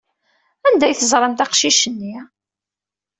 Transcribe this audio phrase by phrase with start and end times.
[0.67, 2.15] Anda ay teẓramt aqcic-nni?